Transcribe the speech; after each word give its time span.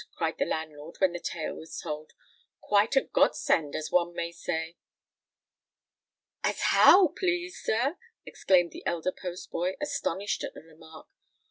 cried 0.15 0.39
the 0.39 0.45
landlord, 0.45 0.95
when 0.97 1.13
the 1.13 1.19
tale 1.19 1.53
was 1.57 1.79
told: 1.79 2.13
"quite 2.59 2.95
a 2.95 3.01
God 3.01 3.35
send, 3.35 3.75
as 3.75 3.91
one 3.91 4.13
may 4.15 4.31
say." 4.31 4.75
"As 6.43 6.59
how, 6.69 7.09
please, 7.09 7.61
sir?" 7.61 7.97
exclaimed 8.25 8.71
the 8.71 8.83
elder 8.87 9.11
postboy, 9.11 9.75
astonished 9.79 10.43
at 10.43 10.55
the 10.55 10.63
remark. 10.63 11.07